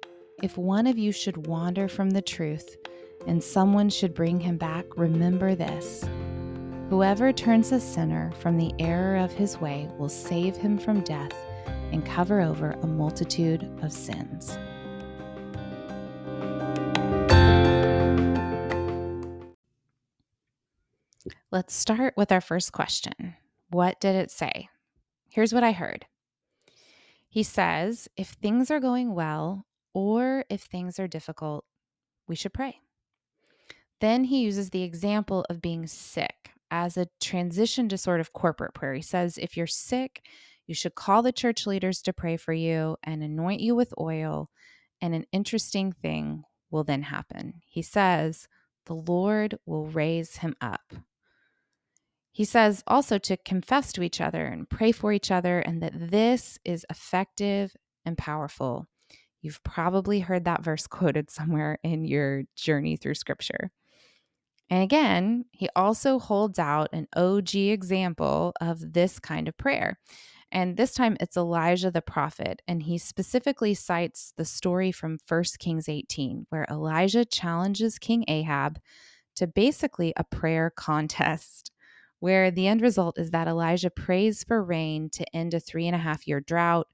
if 0.41 0.57
one 0.57 0.87
of 0.87 0.97
you 0.97 1.11
should 1.11 1.45
wander 1.45 1.87
from 1.87 2.09
the 2.09 2.21
truth 2.21 2.77
and 3.27 3.43
someone 3.43 3.89
should 3.89 4.15
bring 4.15 4.39
him 4.39 4.57
back, 4.57 4.85
remember 4.97 5.53
this. 5.53 6.03
Whoever 6.89 7.31
turns 7.31 7.71
a 7.71 7.79
sinner 7.79 8.31
from 8.39 8.57
the 8.57 8.73
error 8.79 9.17
of 9.17 9.31
his 9.31 9.61
way 9.61 9.87
will 9.99 10.09
save 10.09 10.57
him 10.57 10.79
from 10.79 11.01
death 11.01 11.33
and 11.91 12.03
cover 12.05 12.41
over 12.41 12.71
a 12.71 12.87
multitude 12.87 13.69
of 13.83 13.93
sins. 13.93 14.57
Let's 21.51 21.75
start 21.75 22.15
with 22.17 22.31
our 22.31 22.41
first 22.41 22.71
question 22.71 23.35
What 23.69 23.99
did 23.99 24.15
it 24.15 24.31
say? 24.31 24.69
Here's 25.29 25.53
what 25.53 25.63
I 25.63 25.71
heard. 25.71 26.05
He 27.29 27.43
says, 27.43 28.09
If 28.17 28.29
things 28.29 28.71
are 28.71 28.79
going 28.79 29.13
well 29.13 29.65
or 29.93 30.45
if 30.49 30.61
things 30.61 30.99
are 30.99 31.07
difficult, 31.07 31.65
we 32.27 32.35
should 32.35 32.53
pray. 32.53 32.79
Then 33.99 34.23
he 34.23 34.41
uses 34.41 34.69
the 34.69 34.83
example 34.83 35.45
of 35.49 35.61
being 35.61 35.85
sick 35.87 36.51
as 36.71 36.97
a 36.97 37.07
transition 37.19 37.89
to 37.89 37.97
sort 37.97 38.19
of 38.19 38.33
corporate 38.33 38.73
prayer. 38.73 38.93
He 38.93 39.01
says, 39.01 39.37
if 39.37 39.57
you're 39.57 39.67
sick, 39.67 40.23
you 40.65 40.73
should 40.73 40.95
call 40.95 41.21
the 41.21 41.33
church 41.33 41.67
leaders 41.67 42.01
to 42.03 42.13
pray 42.13 42.37
for 42.37 42.53
you 42.53 42.95
and 43.03 43.21
anoint 43.21 43.61
you 43.61 43.75
with 43.75 43.93
oil, 43.99 44.49
and 45.01 45.13
an 45.13 45.25
interesting 45.31 45.91
thing 45.91 46.43
will 46.69 46.83
then 46.83 47.01
happen. 47.01 47.55
He 47.67 47.81
says, 47.81 48.47
the 48.85 48.95
Lord 48.95 49.57
will 49.65 49.87
raise 49.87 50.37
him 50.37 50.55
up. 50.61 50.93
He 52.31 52.45
says 52.45 52.83
also 52.87 53.17
to 53.17 53.35
confess 53.35 53.91
to 53.93 54.03
each 54.03 54.21
other 54.21 54.45
and 54.45 54.69
pray 54.69 54.93
for 54.93 55.11
each 55.11 55.29
other, 55.29 55.59
and 55.59 55.83
that 55.83 56.09
this 56.11 56.57
is 56.63 56.85
effective 56.89 57.75
and 58.05 58.17
powerful. 58.17 58.87
You've 59.41 59.63
probably 59.63 60.19
heard 60.19 60.45
that 60.45 60.63
verse 60.63 60.87
quoted 60.87 61.29
somewhere 61.29 61.79
in 61.83 62.05
your 62.05 62.43
journey 62.55 62.97
through 62.97 63.15
scripture. 63.15 63.71
And 64.69 64.83
again, 64.83 65.45
he 65.51 65.67
also 65.75 66.17
holds 66.17 66.57
out 66.57 66.89
an 66.93 67.07
OG 67.15 67.55
example 67.55 68.53
of 68.61 68.93
this 68.93 69.19
kind 69.19 69.49
of 69.49 69.57
prayer. 69.57 69.99
And 70.51 70.75
this 70.75 70.93
time 70.93 71.17
it's 71.19 71.37
Elijah 71.37 71.91
the 71.91 72.01
prophet. 72.01 72.61
And 72.67 72.83
he 72.83 72.97
specifically 72.97 73.73
cites 73.73 74.33
the 74.37 74.45
story 74.45 74.91
from 74.91 75.17
1 75.27 75.43
Kings 75.59 75.87
18, 75.87 76.47
where 76.49 76.65
Elijah 76.69 77.25
challenges 77.25 77.99
King 77.99 78.25
Ahab 78.27 78.79
to 79.35 79.47
basically 79.47 80.13
a 80.17 80.23
prayer 80.23 80.69
contest, 80.69 81.71
where 82.19 82.51
the 82.51 82.67
end 82.67 82.81
result 82.81 83.17
is 83.17 83.31
that 83.31 83.47
Elijah 83.47 83.89
prays 83.89 84.43
for 84.43 84.63
rain 84.63 85.09
to 85.11 85.25
end 85.35 85.53
a 85.53 85.59
three 85.59 85.87
and 85.87 85.95
a 85.95 85.99
half 85.99 86.27
year 86.27 86.39
drought. 86.41 86.87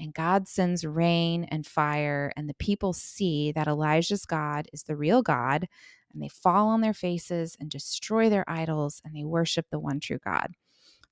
And 0.00 0.14
God 0.14 0.48
sends 0.48 0.84
rain 0.84 1.44
and 1.44 1.66
fire, 1.66 2.32
and 2.36 2.48
the 2.48 2.54
people 2.54 2.92
see 2.92 3.52
that 3.52 3.68
Elijah's 3.68 4.24
God 4.24 4.66
is 4.72 4.84
the 4.84 4.96
real 4.96 5.22
God 5.22 5.68
and 6.12 6.22
they 6.22 6.28
fall 6.28 6.68
on 6.68 6.80
their 6.80 6.94
faces 6.94 7.56
and 7.60 7.70
destroy 7.70 8.28
their 8.28 8.48
idols 8.48 9.00
and 9.04 9.14
they 9.14 9.24
worship 9.24 9.66
the 9.70 9.78
one 9.78 10.00
true 10.00 10.18
God. 10.24 10.54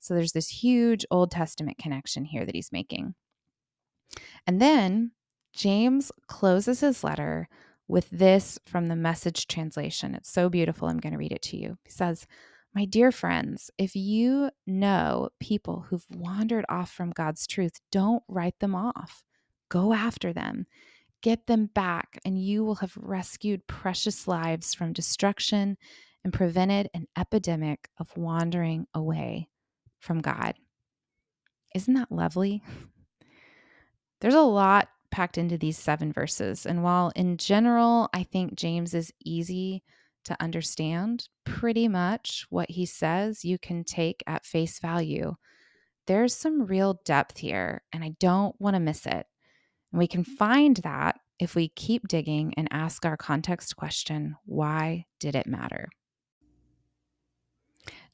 So 0.00 0.14
there's 0.14 0.33
this 0.33 0.49
huge 0.49 1.04
Old 1.11 1.30
Testament 1.30 1.78
connection 1.78 2.25
here 2.25 2.45
that 2.45 2.54
he's 2.54 2.73
making. 2.73 3.14
And 4.47 4.61
then 4.61 5.12
James 5.52 6.12
closes 6.26 6.80
his 6.80 7.02
letter 7.04 7.49
with 7.88 8.09
this 8.11 8.59
from 8.66 8.87
the 8.87 8.97
message 8.97 9.47
translation. 9.47 10.14
It's 10.14 10.30
so 10.30 10.49
beautiful. 10.49 10.88
I'm 10.88 10.99
going 10.99 11.12
to 11.12 11.18
read 11.18 11.33
it 11.33 11.42
to 11.42 11.57
you. 11.57 11.78
He 11.85 11.90
says, 11.90 12.26
My 12.75 12.85
dear 12.85 13.11
friends, 13.11 13.71
if 13.79 13.97
you 13.97 14.51
know 14.67 15.31
people 15.41 15.87
who've 15.89 16.07
wandered 16.11 16.65
off 16.69 16.93
from 16.93 17.11
God's 17.11 17.47
truth, 17.47 17.81
don't 17.91 18.23
write 18.29 18.59
them 18.61 18.75
off. 18.75 19.25
Go 19.69 19.93
after 19.93 20.33
them 20.33 20.67
Get 21.21 21.47
them 21.47 21.67
back, 21.67 22.21
and 22.25 22.41
you 22.41 22.65
will 22.65 22.77
have 22.77 22.97
rescued 22.97 23.67
precious 23.67 24.29
lives 24.29 24.73
from 24.73 24.93
destruction 24.93 25.77
and 26.23 26.33
prevented 26.33 26.89
an 26.95 27.09
epidemic 27.17 27.89
of 27.99 28.17
wandering 28.17 28.87
away 28.95 29.49
from 29.99 30.21
God. 30.21 30.55
Isn't 31.75 31.95
that 31.95 32.13
lovely? 32.13 32.63
There's 34.21 34.35
a 34.35 34.43
lot 34.43 34.89
packed 35.11 35.39
into 35.39 35.59
these 35.59 35.79
seven 35.79 36.13
verses. 36.13 36.67
And 36.67 36.85
while 36.85 37.11
in 37.17 37.37
general, 37.37 38.09
I 38.15 38.23
think 38.23 38.55
James 38.55 38.95
is 38.95 39.13
easy 39.25 39.83
to 40.28 40.42
understand, 40.42 41.28
pretty 41.44 41.88
much 41.88 42.47
what 42.50 42.70
he 42.70 42.87
says 42.87 43.44
you 43.44 43.58
can 43.58 43.82
take 43.82 44.23
at 44.26 44.47
face 44.47 44.78
value. 44.78 45.35
There's 46.06 46.35
some 46.35 46.66
real 46.66 47.00
depth 47.04 47.38
here, 47.38 47.82
and 47.92 48.04
I 48.04 48.14
don't 48.20 48.54
want 48.61 48.75
to 48.75 48.80
miss 48.80 49.06
it. 49.06 49.26
And 49.92 49.99
we 49.99 50.06
can 50.06 50.25
find 50.25 50.76
that 50.78 51.18
if 51.38 51.54
we 51.54 51.68
keep 51.68 52.08
digging 52.08 52.52
and 52.56 52.68
ask 52.70 53.06
our 53.06 53.16
context 53.16 53.76
question 53.76 54.37
why 54.44 55.06
did 55.18 55.35
it 55.35 55.47
matter? 55.47 55.88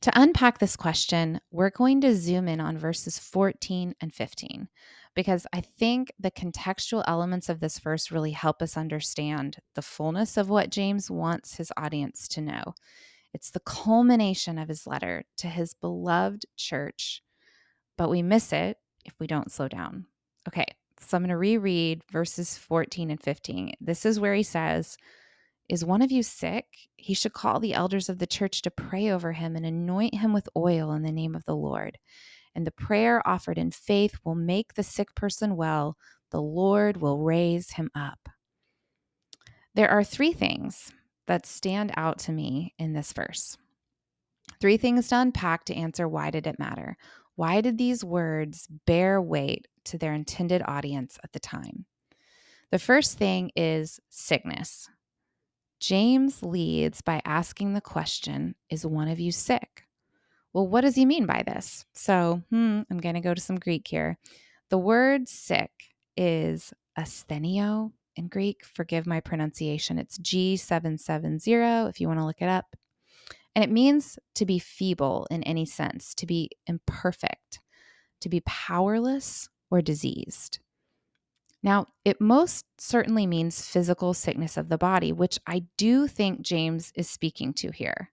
To 0.02 0.12
unpack 0.14 0.58
this 0.58 0.76
question, 0.76 1.40
we're 1.50 1.70
going 1.70 2.00
to 2.02 2.14
zoom 2.14 2.46
in 2.46 2.60
on 2.60 2.78
verses 2.78 3.18
14 3.18 3.94
and 4.00 4.14
15 4.14 4.68
because 5.14 5.46
I 5.52 5.60
think 5.60 6.12
the 6.18 6.30
contextual 6.30 7.04
elements 7.06 7.48
of 7.48 7.60
this 7.60 7.78
verse 7.78 8.10
really 8.10 8.32
help 8.32 8.60
us 8.60 8.76
understand 8.76 9.58
the 9.74 9.82
fullness 9.82 10.36
of 10.36 10.48
what 10.48 10.70
James 10.70 11.10
wants 11.10 11.56
his 11.56 11.72
audience 11.76 12.26
to 12.28 12.40
know. 12.40 12.74
It's 13.32 13.50
the 13.50 13.60
culmination 13.60 14.58
of 14.58 14.68
his 14.68 14.86
letter 14.86 15.24
to 15.38 15.48
his 15.48 15.74
beloved 15.74 16.46
church, 16.56 17.22
but 17.96 18.10
we 18.10 18.22
miss 18.22 18.52
it 18.52 18.78
if 19.04 19.14
we 19.18 19.26
don't 19.26 19.52
slow 19.52 19.68
down. 19.68 20.06
Okay, 20.48 20.66
so 21.00 21.16
I'm 21.16 21.22
going 21.22 21.30
to 21.30 21.36
reread 21.36 22.02
verses 22.10 22.56
14 22.56 23.10
and 23.10 23.20
15. 23.20 23.74
This 23.80 24.06
is 24.06 24.20
where 24.20 24.34
he 24.34 24.42
says, 24.42 24.96
Is 25.68 25.84
one 25.84 26.02
of 26.02 26.12
you 26.12 26.22
sick? 26.22 26.66
He 26.96 27.14
should 27.14 27.32
call 27.32 27.60
the 27.60 27.74
elders 27.74 28.08
of 28.08 28.18
the 28.18 28.26
church 28.26 28.62
to 28.62 28.70
pray 28.70 29.10
over 29.10 29.32
him 29.32 29.56
and 29.56 29.66
anoint 29.66 30.14
him 30.14 30.32
with 30.32 30.48
oil 30.56 30.92
in 30.92 31.02
the 31.02 31.12
name 31.12 31.34
of 31.34 31.44
the 31.44 31.56
Lord. 31.56 31.98
And 32.54 32.66
the 32.66 32.70
prayer 32.70 33.26
offered 33.26 33.58
in 33.58 33.70
faith 33.70 34.18
will 34.24 34.34
make 34.34 34.74
the 34.74 34.82
sick 34.82 35.14
person 35.14 35.56
well. 35.56 35.96
The 36.30 36.40
Lord 36.42 36.98
will 36.98 37.18
raise 37.18 37.72
him 37.72 37.90
up. 37.94 38.28
There 39.74 39.90
are 39.90 40.04
three 40.04 40.32
things 40.32 40.92
that 41.26 41.46
stand 41.46 41.92
out 41.96 42.18
to 42.20 42.32
me 42.32 42.74
in 42.78 42.92
this 42.92 43.12
verse. 43.12 43.56
Three 44.60 44.76
things 44.76 45.08
to 45.08 45.20
unpack 45.20 45.64
to 45.66 45.74
answer 45.74 46.06
why 46.08 46.30
did 46.30 46.46
it 46.46 46.58
matter? 46.58 46.96
Why 47.36 47.60
did 47.60 47.78
these 47.78 48.04
words 48.04 48.68
bear 48.86 49.20
weight 49.20 49.66
to 49.86 49.98
their 49.98 50.12
intended 50.12 50.62
audience 50.66 51.18
at 51.24 51.32
the 51.32 51.40
time? 51.40 51.86
The 52.70 52.78
first 52.78 53.18
thing 53.18 53.50
is 53.56 54.00
sickness. 54.10 54.88
James 55.80 56.42
leads 56.42 57.02
by 57.02 57.20
asking 57.24 57.74
the 57.74 57.80
question 57.80 58.54
Is 58.70 58.86
one 58.86 59.08
of 59.08 59.20
you 59.20 59.32
sick? 59.32 59.83
Well, 60.54 60.68
what 60.68 60.82
does 60.82 60.94
he 60.94 61.04
mean 61.04 61.26
by 61.26 61.42
this? 61.44 61.84
So, 61.94 62.40
hmm, 62.50 62.82
I'm 62.88 62.98
going 62.98 63.16
to 63.16 63.20
go 63.20 63.34
to 63.34 63.40
some 63.40 63.58
Greek 63.58 63.88
here. 63.88 64.16
The 64.70 64.78
word 64.78 65.28
sick 65.28 65.72
is 66.16 66.72
asthenio 66.96 67.90
in 68.14 68.28
Greek. 68.28 68.64
Forgive 68.64 69.04
my 69.04 69.18
pronunciation. 69.18 69.98
It's 69.98 70.16
G770 70.18 71.90
if 71.90 72.00
you 72.00 72.06
want 72.06 72.20
to 72.20 72.24
look 72.24 72.40
it 72.40 72.48
up. 72.48 72.76
And 73.56 73.64
it 73.64 73.70
means 73.70 74.16
to 74.36 74.46
be 74.46 74.60
feeble 74.60 75.26
in 75.28 75.42
any 75.42 75.66
sense, 75.66 76.14
to 76.14 76.26
be 76.26 76.50
imperfect, 76.68 77.60
to 78.20 78.28
be 78.28 78.40
powerless 78.40 79.48
or 79.70 79.82
diseased. 79.82 80.60
Now, 81.64 81.86
it 82.04 82.20
most 82.20 82.66
certainly 82.78 83.26
means 83.26 83.66
physical 83.66 84.14
sickness 84.14 84.56
of 84.56 84.68
the 84.68 84.78
body, 84.78 85.12
which 85.12 85.38
I 85.46 85.64
do 85.76 86.06
think 86.06 86.42
James 86.42 86.92
is 86.94 87.08
speaking 87.08 87.54
to 87.54 87.70
here. 87.70 88.10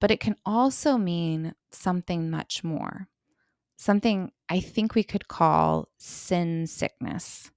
But 0.00 0.10
it 0.10 0.20
can 0.20 0.36
also 0.44 0.98
mean 0.98 1.54
something 1.70 2.30
much 2.30 2.62
more, 2.62 3.08
something 3.76 4.30
I 4.48 4.60
think 4.60 4.94
we 4.94 5.02
could 5.02 5.28
call 5.28 5.88
sin 5.98 6.66
sickness. 6.66 7.50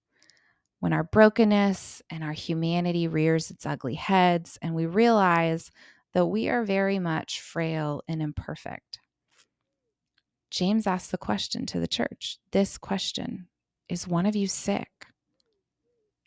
When 0.79 0.93
our 0.93 1.03
brokenness 1.03 2.01
and 2.09 2.23
our 2.23 2.31
humanity 2.31 3.07
rears 3.07 3.51
its 3.51 3.65
ugly 3.65 3.95
heads, 3.95 4.57
and 4.61 4.73
we 4.73 4.85
realize 4.85 5.71
that 6.13 6.27
we 6.27 6.47
are 6.49 6.63
very 6.63 6.99
much 6.99 7.41
frail 7.41 8.01
and 8.07 8.21
imperfect. 8.21 8.99
James 10.49 10.87
asks 10.87 11.11
the 11.11 11.17
question 11.17 11.65
to 11.67 11.79
the 11.79 11.87
church 11.87 12.37
this 12.51 12.77
question 12.77 13.47
Is 13.87 14.07
one 14.07 14.25
of 14.25 14.35
you 14.35 14.47
sick? 14.47 14.89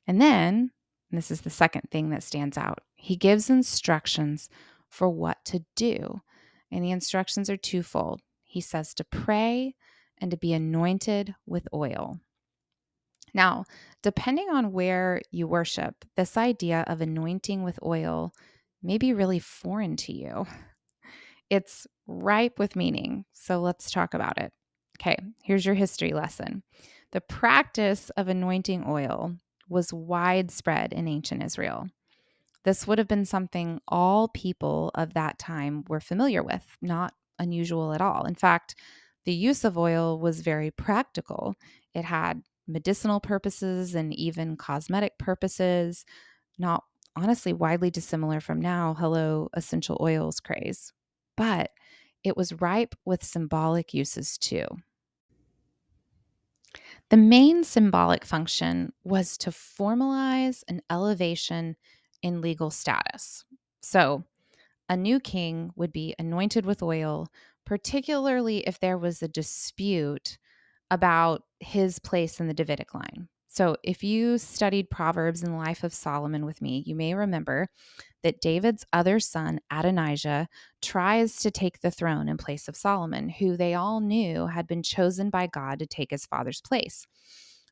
And 0.06 0.20
then, 0.20 0.70
and 1.10 1.18
this 1.18 1.30
is 1.30 1.40
the 1.40 1.50
second 1.50 1.90
thing 1.90 2.10
that 2.10 2.22
stands 2.22 2.58
out, 2.58 2.80
he 2.94 3.16
gives 3.16 3.50
instructions 3.50 4.48
for 4.92 5.08
what 5.08 5.42
to 5.46 5.64
do. 5.74 6.20
And 6.70 6.84
the 6.84 6.90
instructions 6.90 7.48
are 7.48 7.56
twofold. 7.56 8.20
He 8.44 8.60
says 8.60 8.92
to 8.94 9.04
pray 9.04 9.74
and 10.18 10.30
to 10.30 10.36
be 10.36 10.52
anointed 10.52 11.34
with 11.46 11.66
oil. 11.72 12.20
Now, 13.32 13.64
depending 14.02 14.50
on 14.50 14.72
where 14.72 15.22
you 15.30 15.46
worship, 15.46 16.04
this 16.14 16.36
idea 16.36 16.84
of 16.86 17.00
anointing 17.00 17.62
with 17.62 17.78
oil 17.82 18.34
may 18.82 18.98
be 18.98 19.14
really 19.14 19.38
foreign 19.38 19.96
to 19.96 20.12
you. 20.12 20.46
It's 21.50 21.86
ripe 22.06 22.58
with 22.58 22.76
meaning. 22.76 23.26
So 23.34 23.60
let's 23.60 23.90
talk 23.90 24.14
about 24.14 24.38
it. 24.38 24.54
Okay, 24.98 25.18
here's 25.42 25.66
your 25.66 25.74
history 25.74 26.14
lesson. 26.14 26.62
The 27.10 27.20
practice 27.20 28.08
of 28.16 28.28
anointing 28.28 28.86
oil 28.88 29.36
was 29.68 29.92
widespread 29.92 30.94
in 30.94 31.06
ancient 31.06 31.42
Israel. 31.42 31.90
This 32.64 32.86
would 32.86 32.98
have 32.98 33.08
been 33.08 33.24
something 33.24 33.80
all 33.88 34.28
people 34.28 34.90
of 34.94 35.14
that 35.14 35.38
time 35.38 35.84
were 35.88 36.00
familiar 36.00 36.42
with, 36.42 36.76
not 36.80 37.14
unusual 37.38 37.92
at 37.92 38.00
all. 38.00 38.24
In 38.24 38.34
fact, 38.34 38.76
the 39.24 39.34
use 39.34 39.64
of 39.64 39.78
oil 39.78 40.18
was 40.18 40.40
very 40.40 40.70
practical. 40.70 41.54
It 41.94 42.04
had 42.04 42.42
medicinal 42.68 43.20
purposes 43.20 43.94
and 43.94 44.14
even 44.14 44.56
cosmetic 44.56 45.18
purposes, 45.18 46.04
not 46.58 46.84
honestly 47.16 47.52
widely 47.52 47.90
dissimilar 47.90 48.40
from 48.40 48.60
now, 48.60 48.94
hello, 48.94 49.48
essential 49.54 49.98
oils 50.00 50.40
craze. 50.40 50.92
But 51.36 51.70
it 52.24 52.36
was 52.36 52.60
ripe 52.60 52.94
with 53.04 53.24
symbolic 53.24 53.92
uses 53.92 54.38
too. 54.38 54.64
The 57.10 57.16
main 57.16 57.64
symbolic 57.64 58.24
function 58.24 58.92
was 59.04 59.36
to 59.38 59.50
formalize 59.50 60.62
an 60.68 60.80
elevation 60.90 61.76
in 62.22 62.40
legal 62.40 62.70
status. 62.70 63.44
So, 63.82 64.24
a 64.88 64.96
new 64.96 65.20
king 65.20 65.70
would 65.76 65.92
be 65.92 66.14
anointed 66.18 66.66
with 66.66 66.82
oil, 66.82 67.28
particularly 67.64 68.58
if 68.66 68.78
there 68.78 68.98
was 68.98 69.22
a 69.22 69.28
dispute 69.28 70.38
about 70.90 71.42
his 71.60 71.98
place 71.98 72.40
in 72.40 72.48
the 72.48 72.54
Davidic 72.54 72.94
line. 72.94 73.28
So, 73.48 73.76
if 73.82 74.02
you 74.02 74.38
studied 74.38 74.88
Proverbs 74.88 75.42
in 75.42 75.50
the 75.50 75.58
life 75.58 75.84
of 75.84 75.92
Solomon 75.92 76.46
with 76.46 76.62
me, 76.62 76.82
you 76.86 76.94
may 76.94 77.12
remember 77.14 77.68
that 78.22 78.40
David's 78.40 78.86
other 78.94 79.20
son, 79.20 79.60
Adonijah, 79.70 80.48
tries 80.80 81.36
to 81.40 81.50
take 81.50 81.80
the 81.80 81.90
throne 81.90 82.28
in 82.28 82.38
place 82.38 82.66
of 82.66 82.76
Solomon, 82.76 83.28
who 83.28 83.56
they 83.56 83.74
all 83.74 84.00
knew 84.00 84.46
had 84.46 84.66
been 84.66 84.82
chosen 84.82 85.28
by 85.28 85.48
God 85.48 85.78
to 85.80 85.86
take 85.86 86.12
his 86.12 86.24
father's 86.24 86.62
place. 86.62 87.06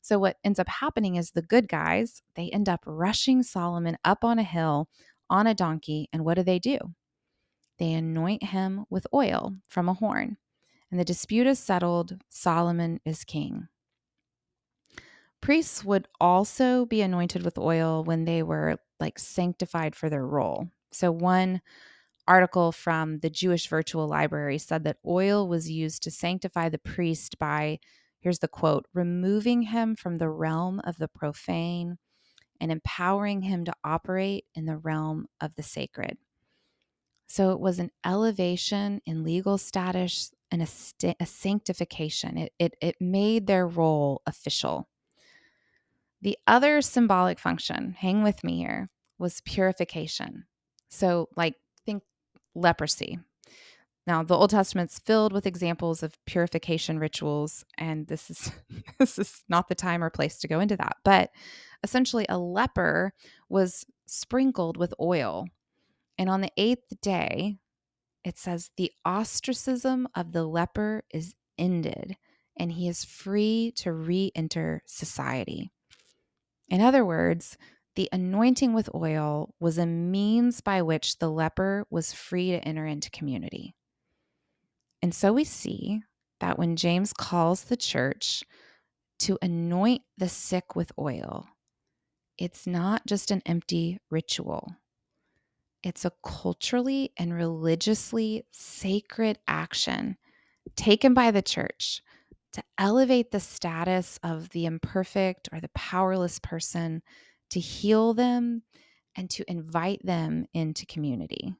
So 0.00 0.19
what 0.19 0.37
ends 0.45 0.59
up 0.59 0.69
happening 0.69 1.16
is 1.16 1.30
the 1.30 1.42
good 1.42 1.69
guys, 1.69 2.23
they 2.35 2.50
end 2.50 2.69
up 2.69 2.80
rushing 2.87 3.42
Solomon 3.42 3.99
up 4.04 4.25
on 4.25 4.38
a 4.38 4.45
hill 4.45 4.88
on 5.28 5.47
a 5.47 5.54
donkey 5.54 6.09
and 6.12 6.25
what 6.25 6.35
do 6.35 6.42
they 6.42 6.59
do? 6.59 6.78
They 7.78 7.92
anoint 7.92 8.42
him 8.42 8.85
with 8.90 9.07
oil 9.14 9.57
from 9.69 9.88
a 9.88 9.95
horn. 9.95 10.37
And 10.90 10.99
the 10.99 11.04
dispute 11.04 11.47
is 11.47 11.59
settled, 11.59 12.19
Solomon 12.28 13.00
is 13.04 13.25
king. 13.25 13.69
Priests 15.40 15.85
would 15.85 16.09
also 16.21 16.85
be 16.85 17.00
anointed 17.00 17.45
with 17.45 17.57
oil 17.57 18.04
when 18.04 18.25
they 18.25 18.42
were 18.42 18.76
like 18.99 19.19
sanctified 19.19 19.97
for 19.97 20.11
their 20.11 20.26
role. 20.26 20.69
So, 20.92 21.11
one 21.11 21.62
article 22.28 22.73
from 22.73 23.21
the 23.21 23.30
Jewish 23.30 23.69
Virtual 23.69 24.07
Library 24.07 24.59
said 24.59 24.85
that 24.85 24.99
oil 25.07 25.49
was 25.49 25.71
used 25.71 26.02
to 26.02 26.11
sanctify 26.11 26.69
the 26.69 26.78
priest 26.78 27.38
by, 27.38 27.78
here's 28.21 28.39
the 28.39 28.49
quote, 28.49 28.87
removing 28.95 29.62
him 29.62 29.97
from 29.97 30.17
the 30.17 30.29
realm 30.29 30.81
of 30.85 30.99
the 30.99 31.09
profane 31.09 31.99
and 32.61 32.71
empowering 32.71 33.43
him 33.43 33.65
to 33.65 33.73
operate 33.83 34.45
in 34.55 34.67
the 34.67 34.77
realm 34.77 35.27
of 35.41 35.55
the 35.57 35.62
sacred. 35.62 36.19
So, 37.27 37.53
it 37.53 37.61
was 37.61 37.79
an 37.79 37.91
elevation 38.05 39.00
in 39.07 39.23
legal 39.23 39.57
status 39.57 40.33
and 40.50 40.61
a, 40.61 40.67
st- 40.67 41.17
a 41.21 41.27
sanctification. 41.27 42.37
It, 42.37 42.53
it, 42.59 42.75
it 42.81 42.97
made 43.00 43.47
their 43.47 43.67
role 43.67 44.21
official. 44.27 44.89
The 46.23 46.37
other 46.47 46.83
symbolic 46.83 47.39
function, 47.39 47.95
hang 47.99 48.23
with 48.23 48.45
me 48.45 48.59
here, 48.59 48.91
was 49.19 49.41
purification. 49.43 50.45
So, 50.91 51.29
like, 51.37 51.55
think 51.87 52.03
leprosy. 52.55 53.21
Now, 54.11 54.25
the 54.25 54.37
Old 54.37 54.50
Testament's 54.50 54.99
filled 54.99 55.33
with 55.33 55.47
examples 55.47 56.02
of 56.02 56.19
purification 56.26 56.99
rituals, 56.99 57.64
and 57.79 58.09
this 58.09 58.29
is 58.29 58.50
this 58.99 59.21
is 59.21 59.45
not 59.49 59.69
the 59.69 59.76
time 59.76 60.02
or 60.02 60.11
place 60.11 60.38
to 60.38 60.49
go 60.49 60.59
into 60.59 60.76
that. 60.79 60.97
But 61.05 61.31
essentially, 61.85 62.26
a 62.29 62.37
leper 62.37 63.12
was 63.49 63.87
sprinkled 64.07 64.76
with 64.76 64.93
oil, 65.00 65.47
and 66.19 66.29
on 66.29 66.40
the 66.40 66.50
eighth 66.57 67.00
day, 67.00 67.59
it 68.25 68.37
says 68.37 68.73
the 68.76 68.90
ostracism 69.05 70.09
of 70.17 70.33
the 70.33 70.43
leper 70.43 71.05
is 71.14 71.37
ended, 71.57 72.17
and 72.59 72.73
he 72.73 72.88
is 72.88 73.05
free 73.05 73.73
to 73.76 73.93
re-enter 73.93 74.83
society. 74.87 75.71
In 76.69 76.81
other 76.81 77.05
words, 77.05 77.57
the 77.95 78.09
anointing 78.11 78.73
with 78.73 78.93
oil 78.93 79.55
was 79.61 79.79
a 79.79 79.87
means 79.87 80.61
by 80.61 80.83
which 80.83 81.19
the 81.19 81.31
leper 81.31 81.87
was 81.90 82.12
free 82.12 82.50
to 82.50 82.64
enter 82.64 82.87
into 82.87 83.09
community. 83.12 83.76
And 85.02 85.14
so 85.14 85.33
we 85.33 85.45
see 85.45 86.02
that 86.40 86.59
when 86.59 86.76
James 86.76 87.12
calls 87.12 87.64
the 87.64 87.76
church 87.76 88.45
to 89.21 89.38
anoint 89.42 90.02
the 90.19 90.28
sick 90.28 90.75
with 90.75 90.92
oil, 90.99 91.49
it's 92.38 92.66
not 92.66 93.07
just 93.07 93.30
an 93.30 93.42
empty 93.47 93.99
ritual. 94.11 94.76
It's 95.83 96.04
a 96.04 96.12
culturally 96.23 97.12
and 97.16 97.33
religiously 97.33 98.44
sacred 98.51 99.38
action 99.46 100.16
taken 100.77 101.14
by 101.14 101.31
the 101.31 101.42
church 101.42 102.03
to 102.53 102.62
elevate 102.79 103.31
the 103.31 103.40
status 103.40 104.18
of 104.22 104.51
the 104.51 104.66
imperfect 104.66 105.48
or 105.53 105.61
the 105.61 105.70
powerless 105.75 106.38
person, 106.38 107.03
to 107.51 107.61
heal 107.61 108.12
them, 108.14 108.62
and 109.16 109.31
to 109.31 109.44
invite 109.51 110.05
them 110.05 110.46
into 110.53 110.87
community. 110.87 111.55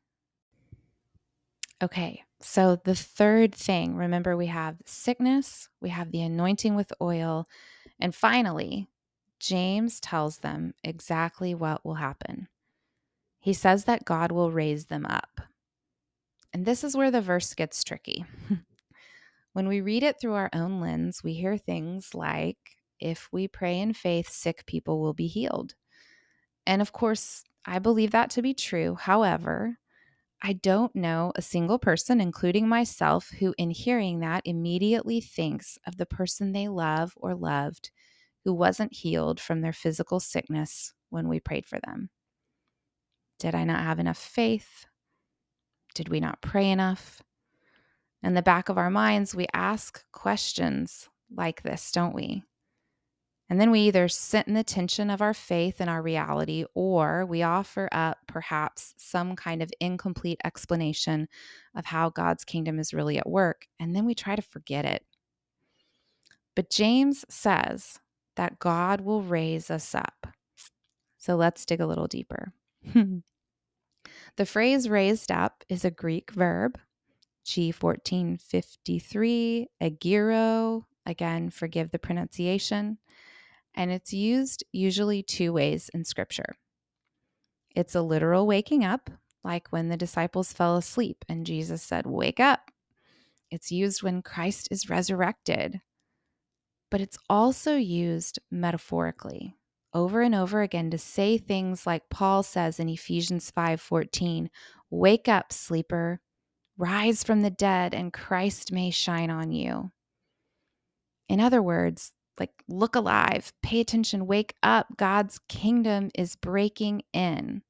Okay, 1.82 2.22
so 2.40 2.76
the 2.76 2.94
third 2.94 3.55
thing 3.55 3.96
remember, 3.96 4.37
we 4.37 4.46
have 4.46 4.76
sickness, 4.85 5.68
we 5.81 5.90
have 5.90 6.11
the 6.11 6.22
anointing 6.22 6.74
with 6.74 6.92
oil, 7.00 7.46
and 8.00 8.14
finally, 8.14 8.88
James 9.38 10.00
tells 10.00 10.38
them 10.38 10.74
exactly 10.85 11.55
what 11.55 11.85
will 11.85 11.94
happen. 11.94 12.48
He 13.38 13.53
says 13.53 13.85
that 13.85 14.05
God 14.05 14.33
will 14.33 14.53
raise 14.53 14.87
them 14.87 15.07
up. 15.07 15.40
And 16.53 16.66
this 16.66 16.85
is 16.85 16.96
where 16.96 17.11
the 17.11 17.22
verse 17.22 17.55
gets 17.55 17.83
tricky. 17.85 18.24
When 19.53 19.66
we 19.66 19.81
read 19.81 20.05
it 20.05 20.20
through 20.20 20.35
our 20.35 20.50
own 20.53 20.81
lens, 20.81 21.24
we 21.24 21.33
hear 21.33 21.57
things 21.57 22.14
like, 22.14 22.59
if 23.00 23.29
we 23.33 23.48
pray 23.48 23.81
in 23.81 23.94
faith, 23.94 24.29
sick 24.29 24.64
people 24.64 25.00
will 25.00 25.14
be 25.14 25.26
healed. 25.26 25.74
And 26.66 26.81
of 26.81 26.92
course, 26.92 27.42
I 27.66 27.81
believe 27.81 28.12
that 28.12 28.31
to 28.31 28.42
be 28.42 28.55
true. 28.55 28.94
However, 28.94 29.79
I 30.42 30.55
don't 30.55 30.94
know 30.96 31.33
a 31.37 31.42
single 31.42 31.79
person, 31.79 32.20
including 32.20 32.66
myself, 32.66 33.31
who, 33.38 33.55
in 33.59 33.70
hearing 33.70 34.20
that, 34.20 34.42
immediately 34.46 35.20
thinks 35.20 35.79
of 35.87 35.96
the 35.96 36.07
person 36.07 36.53
they 36.53 36.68
love 36.68 37.12
or 37.16 37.35
loved 37.35 37.90
who 38.44 38.55
wasn't 38.55 38.94
healed 38.94 39.38
from 39.38 39.61
their 39.61 39.72
physical 39.72 40.18
sickness 40.18 40.94
when 41.11 41.29
we 41.29 41.40
prayed 41.40 41.66
for 41.66 41.79
them. 41.85 42.09
Did 43.38 43.55
I 43.55 43.64
not 43.64 43.83
have 43.83 43.98
enough 43.98 44.18
faith? 44.18 44.87
Did 45.94 46.09
we 46.09 46.20
not 46.20 46.40
pray 46.40 46.70
enough? 46.70 47.22
In 48.22 48.35
the 48.35 48.42
back 48.42 48.68
of 48.68 48.79
our 48.79 48.90
minds, 48.90 49.35
we 49.35 49.46
ask 49.53 50.05
questions 50.12 51.09
like 51.35 51.62
this, 51.62 51.90
don't 51.92 52.14
we? 52.14 52.44
And 53.50 53.60
then 53.60 53.72
we 53.72 53.80
either 53.80 54.08
sit 54.08 54.46
in 54.46 54.54
the 54.54 54.62
tension 54.62 55.10
of 55.10 55.20
our 55.20 55.34
faith 55.34 55.80
and 55.80 55.90
our 55.90 56.00
reality, 56.00 56.64
or 56.74 57.26
we 57.26 57.42
offer 57.42 57.88
up 57.90 58.18
perhaps 58.28 58.94
some 58.96 59.34
kind 59.34 59.60
of 59.60 59.72
incomplete 59.80 60.40
explanation 60.44 61.26
of 61.74 61.84
how 61.84 62.10
God's 62.10 62.44
kingdom 62.44 62.78
is 62.78 62.94
really 62.94 63.18
at 63.18 63.28
work, 63.28 63.66
and 63.80 63.94
then 63.94 64.06
we 64.06 64.14
try 64.14 64.36
to 64.36 64.42
forget 64.42 64.84
it. 64.84 65.04
But 66.54 66.70
James 66.70 67.24
says 67.28 67.98
that 68.36 68.60
God 68.60 69.00
will 69.00 69.22
raise 69.22 69.68
us 69.68 69.96
up. 69.96 70.28
So 71.18 71.34
let's 71.34 71.66
dig 71.66 71.80
a 71.80 71.86
little 71.86 72.06
deeper. 72.06 72.52
the 72.94 74.46
phrase 74.46 74.88
raised 74.88 75.32
up 75.32 75.64
is 75.68 75.84
a 75.84 75.90
Greek 75.90 76.30
verb 76.30 76.78
G1453, 77.46 79.66
agiro, 79.82 80.86
again, 81.06 81.50
forgive 81.50 81.90
the 81.90 81.98
pronunciation, 81.98 82.98
and 83.74 83.90
it's 83.90 84.12
used 84.12 84.64
usually 84.72 85.22
two 85.22 85.52
ways 85.52 85.90
in 85.94 86.04
scripture. 86.04 86.54
It's 87.74 87.94
a 87.94 88.02
literal 88.02 88.46
waking 88.46 88.85
up, 88.85 89.11
like 89.44 89.68
when 89.68 89.88
the 89.88 89.96
disciples 89.96 90.52
fell 90.52 90.76
asleep 90.76 91.24
and 91.28 91.46
Jesus 91.46 91.83
said, 91.83 92.06
Wake 92.06 92.40
up. 92.40 92.70
It's 93.50 93.72
used 93.72 94.02
when 94.02 94.22
Christ 94.22 94.68
is 94.70 94.88
resurrected, 94.88 95.80
but 96.90 97.00
it's 97.00 97.18
also 97.28 97.76
used 97.76 98.38
metaphorically 98.50 99.56
over 99.92 100.22
and 100.22 100.37
over 100.37 100.62
again 100.62 100.90
to 100.90 100.98
say 100.98 101.37
things 101.37 101.85
like 101.85 102.09
Paul 102.11 102.44
says 102.44 102.78
in 102.78 102.88
Ephesians 102.88 103.50
5:14, 103.50 104.48
"Wake 104.88 105.26
up, 105.26 105.52
sleeper, 105.52 106.20
Rise 106.80 107.22
from 107.22 107.42
the 107.42 107.50
dead, 107.50 107.94
and 107.94 108.11
Christ 108.11 108.72
may 108.72 108.90
shine 108.90 109.28
on 109.28 109.52
you. 109.52 109.90
In 111.28 111.38
other 111.38 111.61
words, 111.61 112.12
like 112.38 112.52
look 112.68 112.96
alive, 112.96 113.52
pay 113.62 113.80
attention, 113.80 114.26
wake 114.26 114.54
up. 114.62 114.96
God's 114.96 115.38
kingdom 115.48 116.10
is 116.14 116.36
breaking 116.36 117.02
in. 117.12 117.62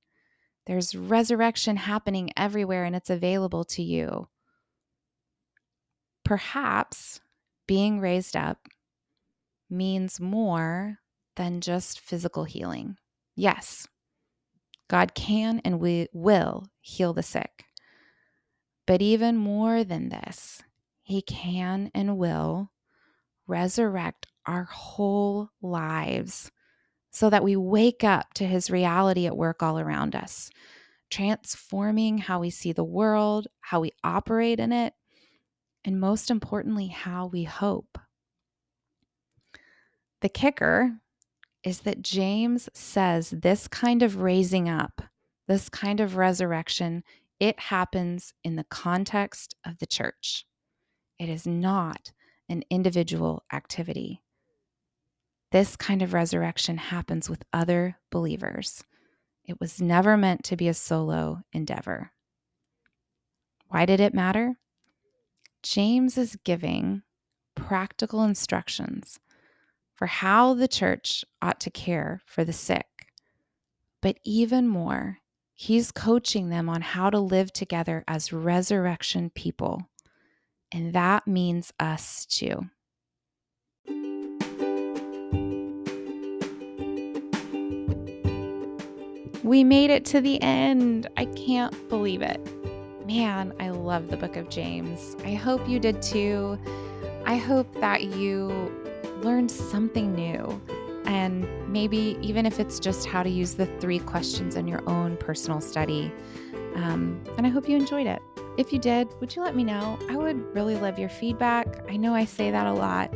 There's 0.66 0.94
resurrection 0.94 1.76
happening 1.76 2.30
everywhere, 2.36 2.84
and 2.84 2.94
it's 2.94 3.10
available 3.10 3.64
to 3.64 3.82
you. 3.82 4.28
Perhaps 6.24 7.20
being 7.66 8.00
raised 8.00 8.36
up 8.36 8.68
means 9.68 10.20
more 10.20 10.98
than 11.36 11.60
just 11.60 12.00
physical 12.00 12.44
healing. 12.44 12.96
Yes, 13.34 13.88
God 14.88 15.14
can 15.14 15.60
and 15.64 15.80
we 15.80 16.08
will 16.12 16.66
heal 16.80 17.12
the 17.12 17.22
sick. 17.22 17.64
But 18.86 19.00
even 19.00 19.36
more 19.36 19.84
than 19.84 20.08
this, 20.08 20.62
He 21.02 21.22
can 21.22 21.90
and 21.94 22.18
will 22.18 22.70
resurrect 23.46 24.26
our 24.46 24.64
whole 24.64 25.50
lives 25.62 26.50
so 27.10 27.30
that 27.30 27.44
we 27.44 27.56
wake 27.56 28.04
up 28.04 28.34
to 28.34 28.46
His 28.46 28.70
reality 28.70 29.26
at 29.26 29.36
work 29.36 29.62
all 29.62 29.78
around 29.78 30.14
us, 30.14 30.50
transforming 31.10 32.18
how 32.18 32.40
we 32.40 32.50
see 32.50 32.72
the 32.72 32.84
world, 32.84 33.46
how 33.60 33.80
we 33.80 33.92
operate 34.04 34.60
in 34.60 34.72
it, 34.72 34.94
and 35.84 36.00
most 36.00 36.30
importantly, 36.30 36.88
how 36.88 37.26
we 37.26 37.44
hope. 37.44 37.98
The 40.20 40.28
kicker 40.28 40.92
is 41.64 41.80
that 41.80 42.02
James 42.02 42.68
says 42.74 43.30
this 43.30 43.68
kind 43.68 44.02
of 44.02 44.20
raising 44.20 44.68
up, 44.68 45.02
this 45.48 45.68
kind 45.68 46.00
of 46.00 46.16
resurrection, 46.16 47.02
it 47.38 47.58
happens 47.58 48.34
in 48.44 48.56
the 48.56 48.64
context 48.64 49.56
of 49.66 49.78
the 49.78 49.86
church. 49.86 50.44
It 51.18 51.28
is 51.28 51.46
not 51.46 52.12
an 52.48 52.62
individual 52.70 53.44
activity. 53.52 54.22
This 55.52 55.74
kind 55.74 56.00
of 56.02 56.14
resurrection 56.14 56.78
happens 56.78 57.28
with 57.28 57.44
other 57.52 57.98
believers. 58.10 58.84
It 59.44 59.58
was 59.58 59.80
never 59.80 60.16
meant 60.16 60.44
to 60.44 60.56
be 60.56 60.68
a 60.68 60.74
solo 60.74 61.42
endeavor. 61.52 62.12
Why 63.68 63.84
did 63.84 64.00
it 64.00 64.14
matter? 64.14 64.56
James 65.62 66.16
is 66.16 66.38
giving 66.44 67.02
practical 67.54 68.22
instructions 68.22 69.18
for 69.94 70.06
how 70.06 70.54
the 70.54 70.68
church 70.68 71.24
ought 71.42 71.60
to 71.60 71.70
care 71.70 72.22
for 72.26 72.44
the 72.44 72.52
sick. 72.52 72.86
But 74.00 74.18
even 74.24 74.68
more, 74.68 75.18
he's 75.54 75.92
coaching 75.92 76.48
them 76.48 76.68
on 76.68 76.80
how 76.80 77.10
to 77.10 77.18
live 77.18 77.52
together 77.52 78.04
as 78.08 78.32
resurrection 78.32 79.30
people. 79.30 79.82
And 80.72 80.92
that 80.94 81.26
means 81.26 81.72
us 81.78 82.24
too. 82.24 82.70
We 89.42 89.64
made 89.64 89.90
it 89.90 90.04
to 90.06 90.20
the 90.20 90.40
end. 90.42 91.08
I 91.16 91.24
can't 91.24 91.88
believe 91.88 92.20
it. 92.20 92.40
Man, 93.06 93.54
I 93.58 93.70
love 93.70 94.08
the 94.08 94.16
book 94.16 94.36
of 94.36 94.50
James. 94.50 95.16
I 95.24 95.34
hope 95.34 95.66
you 95.66 95.78
did 95.78 96.02
too. 96.02 96.58
I 97.24 97.36
hope 97.36 97.72
that 97.80 98.04
you 98.04 98.70
learned 99.22 99.50
something 99.50 100.14
new. 100.14 100.60
And 101.06 101.48
maybe 101.72 102.18
even 102.20 102.44
if 102.44 102.60
it's 102.60 102.78
just 102.78 103.06
how 103.06 103.22
to 103.22 103.30
use 103.30 103.54
the 103.54 103.66
three 103.80 103.98
questions 103.98 104.56
in 104.56 104.68
your 104.68 104.88
own 104.88 105.16
personal 105.16 105.60
study. 105.60 106.12
Um, 106.74 107.22
and 107.38 107.46
I 107.46 107.50
hope 107.50 107.68
you 107.68 107.76
enjoyed 107.76 108.06
it. 108.06 108.20
If 108.58 108.72
you 108.72 108.78
did, 108.78 109.08
would 109.20 109.34
you 109.34 109.42
let 109.42 109.56
me 109.56 109.64
know? 109.64 109.98
I 110.10 110.16
would 110.16 110.54
really 110.54 110.76
love 110.76 110.98
your 110.98 111.08
feedback. 111.08 111.66
I 111.88 111.96
know 111.96 112.14
I 112.14 112.26
say 112.26 112.50
that 112.50 112.66
a 112.66 112.72
lot, 112.72 113.14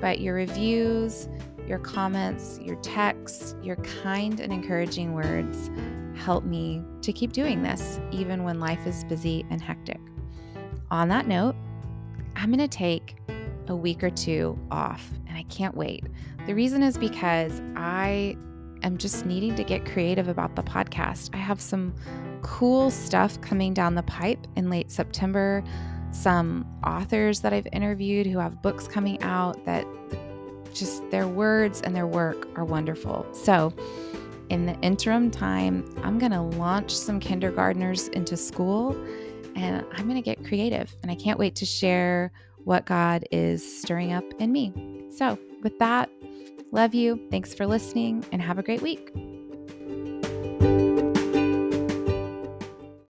but 0.00 0.20
your 0.20 0.34
reviews, 0.34 1.28
your 1.66 1.78
comments, 1.78 2.58
your 2.62 2.76
texts, 2.76 3.56
your 3.62 3.76
kind 3.76 4.40
and 4.40 4.52
encouraging 4.52 5.14
words 5.14 5.70
help 6.14 6.44
me 6.44 6.82
to 7.02 7.12
keep 7.12 7.32
doing 7.32 7.62
this, 7.62 8.00
even 8.10 8.44
when 8.44 8.58
life 8.58 8.86
is 8.86 9.04
busy 9.04 9.44
and 9.50 9.60
hectic. 9.60 10.00
On 10.90 11.08
that 11.08 11.26
note, 11.26 11.54
I'm 12.36 12.50
going 12.50 12.58
to 12.58 12.68
take 12.68 13.16
a 13.68 13.74
week 13.74 14.02
or 14.02 14.10
two 14.10 14.58
off, 14.70 15.10
and 15.26 15.36
I 15.36 15.42
can't 15.44 15.76
wait. 15.76 16.04
The 16.46 16.54
reason 16.54 16.82
is 16.82 16.96
because 16.96 17.60
I 17.74 18.36
am 18.82 18.96
just 18.96 19.26
needing 19.26 19.54
to 19.56 19.64
get 19.64 19.84
creative 19.84 20.28
about 20.28 20.54
the 20.54 20.62
podcast. 20.62 21.30
I 21.34 21.38
have 21.38 21.60
some 21.60 21.94
cool 22.42 22.90
stuff 22.90 23.40
coming 23.40 23.74
down 23.74 23.94
the 23.94 24.04
pipe 24.04 24.46
in 24.56 24.70
late 24.70 24.90
September, 24.90 25.64
some 26.12 26.66
authors 26.84 27.40
that 27.40 27.52
I've 27.52 27.66
interviewed 27.72 28.26
who 28.26 28.38
have 28.38 28.62
books 28.62 28.86
coming 28.86 29.20
out 29.22 29.64
that 29.64 29.86
just 30.78 31.08
their 31.10 31.26
words 31.26 31.80
and 31.80 31.94
their 31.94 32.06
work 32.06 32.48
are 32.56 32.64
wonderful. 32.64 33.26
So, 33.32 33.72
in 34.48 34.66
the 34.66 34.74
interim 34.80 35.30
time, 35.30 35.84
I'm 36.04 36.18
going 36.18 36.30
to 36.32 36.40
launch 36.40 36.92
some 36.92 37.18
kindergartners 37.18 38.08
into 38.08 38.36
school 38.36 38.92
and 39.56 39.84
I'm 39.92 40.04
going 40.04 40.14
to 40.14 40.22
get 40.22 40.44
creative. 40.44 40.94
And 41.02 41.10
I 41.10 41.16
can't 41.16 41.38
wait 41.38 41.56
to 41.56 41.66
share 41.66 42.30
what 42.64 42.86
God 42.86 43.24
is 43.32 43.80
stirring 43.80 44.12
up 44.12 44.24
in 44.38 44.52
me. 44.52 44.72
So, 45.10 45.38
with 45.62 45.78
that, 45.78 46.10
love 46.70 46.94
you. 46.94 47.26
Thanks 47.30 47.54
for 47.54 47.66
listening 47.66 48.24
and 48.30 48.40
have 48.40 48.58
a 48.58 48.62
great 48.62 48.82
week. 48.82 49.35